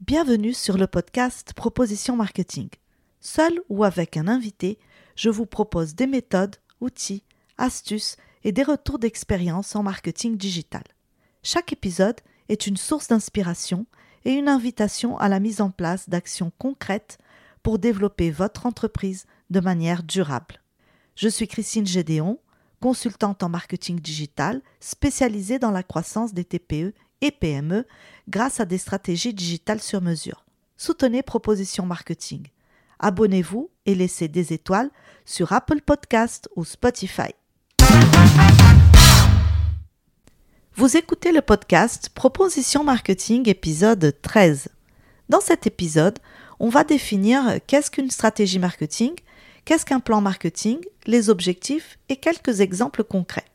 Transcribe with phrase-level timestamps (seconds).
[0.00, 2.68] Bienvenue sur le podcast Proposition Marketing.
[3.20, 4.78] Seul ou avec un invité,
[5.16, 7.24] je vous propose des méthodes, outils,
[7.56, 10.82] astuces et des retours d'expérience en marketing digital.
[11.42, 12.20] Chaque épisode
[12.50, 13.86] est une source d'inspiration
[14.26, 17.16] et une invitation à la mise en place d'actions concrètes
[17.62, 20.60] pour développer votre entreprise de manière durable.
[21.14, 22.38] Je suis Christine Gédéon,
[22.82, 27.86] consultante en marketing digital spécialisée dans la croissance des TPE et PME
[28.28, 30.44] grâce à des stratégies digitales sur mesure.
[30.76, 32.46] Soutenez Proposition Marketing.
[32.98, 34.90] Abonnez-vous et laissez des étoiles
[35.24, 37.32] sur Apple Podcast ou Spotify.
[40.74, 44.68] Vous écoutez le podcast Proposition Marketing épisode 13.
[45.28, 46.18] Dans cet épisode,
[46.60, 49.14] on va définir qu'est-ce qu'une stratégie marketing,
[49.64, 53.46] qu'est-ce qu'un plan marketing, les objectifs et quelques exemples concrets.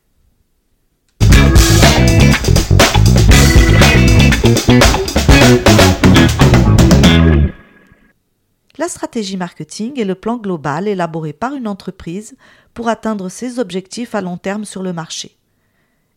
[8.77, 12.35] La stratégie marketing est le plan global élaboré par une entreprise
[12.73, 15.37] pour atteindre ses objectifs à long terme sur le marché.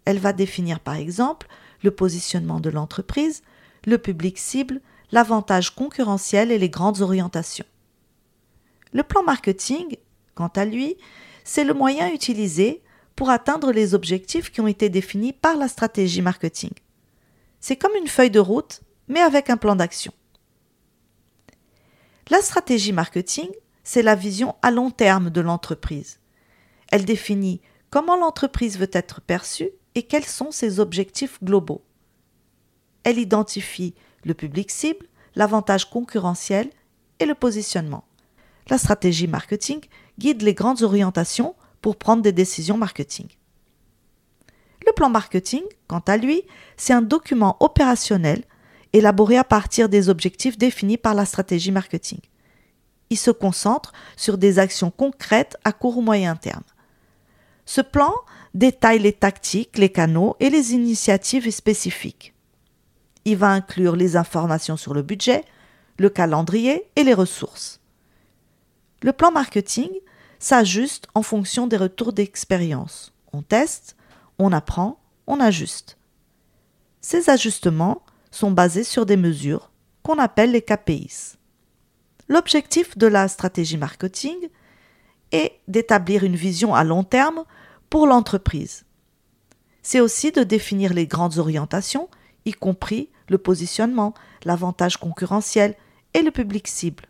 [0.06, 1.48] Elle va définir par exemple
[1.82, 3.42] le positionnement de l'entreprise,
[3.84, 4.80] le public cible,
[5.12, 7.66] l'avantage concurrentiel et les grandes orientations.
[8.92, 9.96] Le plan marketing,
[10.34, 10.96] quant à lui,
[11.44, 12.82] c'est le moyen utilisé
[13.16, 16.70] pour atteindre les objectifs qui ont été définis par la stratégie marketing.
[17.66, 20.12] C'est comme une feuille de route, mais avec un plan d'action.
[22.28, 23.48] La stratégie marketing,
[23.82, 26.20] c'est la vision à long terme de l'entreprise.
[26.92, 31.82] Elle définit comment l'entreprise veut être perçue et quels sont ses objectifs globaux.
[33.02, 36.68] Elle identifie le public cible, l'avantage concurrentiel
[37.18, 38.04] et le positionnement.
[38.68, 39.80] La stratégie marketing
[40.18, 43.28] guide les grandes orientations pour prendre des décisions marketing.
[44.94, 46.44] Le plan marketing, quant à lui,
[46.76, 48.44] c'est un document opérationnel
[48.92, 52.20] élaboré à partir des objectifs définis par la stratégie marketing.
[53.10, 56.62] Il se concentre sur des actions concrètes à court ou moyen terme.
[57.66, 58.14] Ce plan
[58.54, 62.32] détaille les tactiques, les canaux et les initiatives spécifiques.
[63.24, 65.42] Il va inclure les informations sur le budget,
[65.98, 67.80] le calendrier et les ressources.
[69.02, 69.90] Le plan marketing
[70.38, 73.12] s'ajuste en fonction des retours d'expérience.
[73.32, 73.96] On teste,
[74.38, 75.98] on apprend, on ajuste.
[77.00, 79.70] Ces ajustements sont basés sur des mesures
[80.02, 81.36] qu'on appelle les KPIs.
[82.28, 84.36] L'objectif de la stratégie marketing
[85.32, 87.44] est d'établir une vision à long terme
[87.90, 88.84] pour l'entreprise.
[89.82, 92.08] C'est aussi de définir les grandes orientations,
[92.46, 95.74] y compris le positionnement, l'avantage concurrentiel
[96.14, 97.04] et le public cible.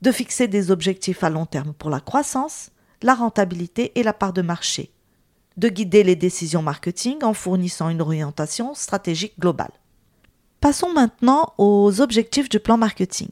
[0.00, 2.70] De fixer des objectifs à long terme pour la croissance,
[3.02, 4.90] la rentabilité et la part de marché
[5.56, 9.72] de guider les décisions marketing en fournissant une orientation stratégique globale.
[10.60, 13.28] Passons maintenant aux objectifs du plan marketing.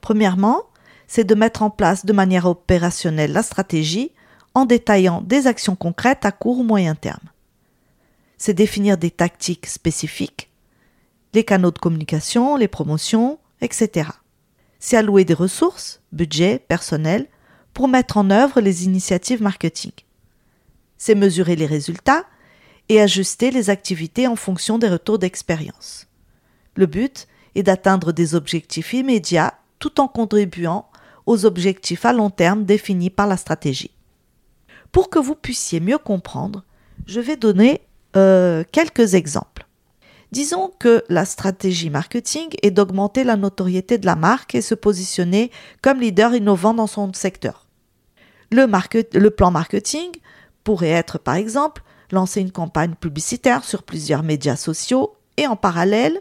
[0.00, 0.62] Premièrement,
[1.06, 4.12] c'est de mettre en place de manière opérationnelle la stratégie
[4.54, 7.30] en détaillant des actions concrètes à court ou moyen terme.
[8.38, 10.50] C'est définir des tactiques spécifiques,
[11.32, 14.10] les canaux de communication, les promotions, etc.
[14.80, 17.28] C'est allouer des ressources, budget, personnel,
[17.72, 19.92] pour mettre en œuvre les initiatives marketing
[21.02, 22.24] c'est mesurer les résultats
[22.88, 26.06] et ajuster les activités en fonction des retours d'expérience.
[26.76, 27.26] Le but
[27.56, 30.86] est d'atteindre des objectifs immédiats tout en contribuant
[31.26, 33.90] aux objectifs à long terme définis par la stratégie.
[34.92, 36.62] Pour que vous puissiez mieux comprendre,
[37.08, 37.80] je vais donner
[38.14, 39.66] euh, quelques exemples.
[40.30, 45.50] Disons que la stratégie marketing est d'augmenter la notoriété de la marque et se positionner
[45.82, 47.66] comme leader innovant dans son secteur.
[48.52, 48.68] Le,
[49.18, 50.12] le plan marketing
[50.64, 56.20] pourrait être par exemple lancer une campagne publicitaire sur plusieurs médias sociaux et en parallèle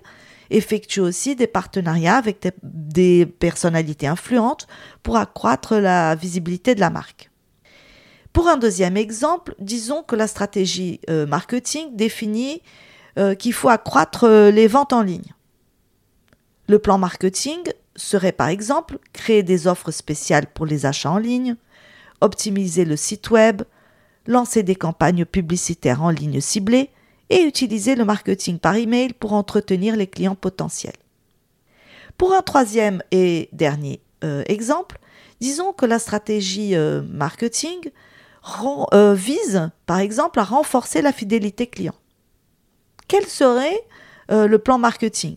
[0.51, 4.67] effectuer aussi des partenariats avec des, personnalités influentes
[5.01, 7.31] pour accroître la visibilité de la marque.
[8.33, 12.61] Pour un deuxième exemple, disons que la stratégie euh, marketing définit
[13.17, 15.33] euh, qu'il faut accroître euh, les ventes en ligne.
[16.67, 17.59] Le plan marketing
[17.95, 21.55] serait par exemple créer des offres spéciales pour les achats en ligne,
[22.21, 23.63] optimiser le site web,
[24.27, 26.89] lancer des campagnes publicitaires en ligne ciblées
[27.29, 30.95] et utiliser le marketing par email pour entretenir les clients potentiels.
[32.17, 34.99] Pour un troisième et dernier euh, exemple,
[35.39, 37.89] disons que la stratégie euh, marketing
[38.93, 41.95] euh, vise par exemple à renforcer la fidélité client.
[43.07, 43.81] Quel serait
[44.29, 45.35] le plan marketing?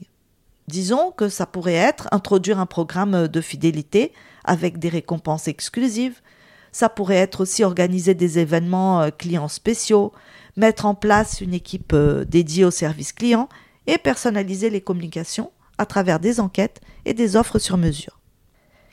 [0.69, 4.13] Disons que ça pourrait être introduire un programme de fidélité
[4.45, 6.21] avec des récompenses exclusives,
[6.75, 10.13] ça pourrait être aussi organiser des événements euh, clients spéciaux,
[10.57, 13.49] mettre en place une équipe euh, dédiée au service client
[13.87, 18.19] et personnaliser les communications à travers des enquêtes et des offres sur mesure.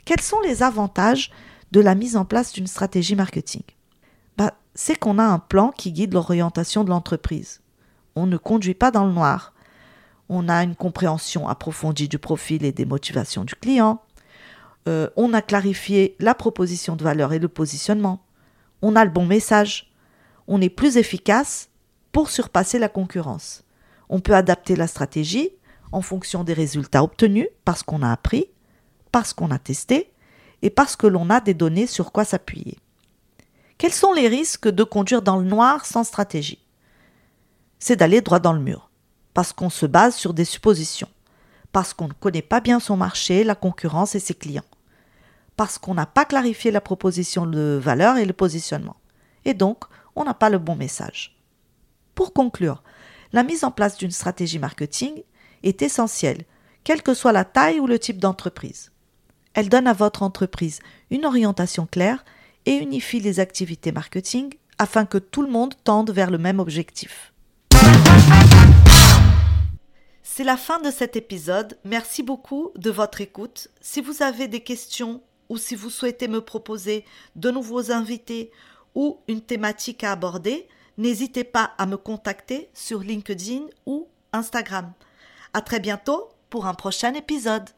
[0.06, 1.32] Quels sont les avantages
[1.72, 3.64] de la mise en place d'une stratégie marketing?
[4.38, 7.62] Bah, C'est qu'on a un plan qui guide l'orientation de l'entreprise.
[8.16, 9.56] On ne conduit pas dans le noir.
[10.30, 14.04] On a une compréhension approfondie du profil et des motivations du client.
[14.88, 18.26] Euh, on a clarifié la proposition de valeur et le positionnement.
[18.82, 19.92] On a le bon message.
[20.48, 21.70] On est plus efficace
[22.12, 23.64] pour surpasser la concurrence.
[24.10, 25.52] On peut adapter la stratégie
[25.92, 28.46] en fonction des résultats obtenus parce qu'on a appris,
[29.12, 30.12] parce qu'on a testé
[30.62, 32.78] et parce que l'on a des données sur quoi s'appuyer.
[33.78, 36.60] Quels sont les risques de conduire dans le noir sans stratégie?
[37.80, 38.92] C'est d'aller droit dans le mur,
[39.34, 41.10] parce qu'on se base sur des suppositions,
[41.72, 44.62] parce qu'on ne connaît pas bien son marché, la concurrence et ses clients,
[45.62, 48.96] parce qu'on n'a pas clarifié la proposition de valeur et le positionnement,
[49.46, 49.84] et donc
[50.16, 51.38] on n'a pas le bon message.
[52.16, 52.82] Pour conclure,
[53.32, 55.22] la mise en place d'une stratégie marketing
[55.62, 56.46] est essentielle,
[56.84, 58.92] quelle que soit la taille ou le type d'entreprise.
[59.54, 60.80] Elle donne à votre entreprise
[61.12, 62.26] une orientation claire
[62.66, 67.34] et unifie les activités marketing afin que tout le monde tende vers le même objectif.
[70.24, 71.78] C'est la fin de cet épisode.
[71.86, 73.68] Merci beaucoup de votre écoute.
[73.80, 77.04] Si vous avez des questions ou si vous souhaitez me proposer
[77.36, 78.52] de nouveaux invités
[78.96, 80.66] ou une thématique à aborder,
[80.98, 84.94] n'hésitez pas à me contacter sur LinkedIn ou Instagram.
[85.54, 87.70] À très bientôt pour un prochain épisode.